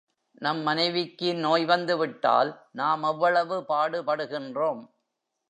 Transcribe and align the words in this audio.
நம் 0.41 0.61
மனைவிக்கு 0.61 1.33
நோய் 1.35 1.65
வந்து 1.65 1.97
விட்டால் 1.97 2.51
நாம் 2.71 3.03
எவ்வளவு 3.03 3.57
பாடுபடுகின்றோம்! 3.69 4.81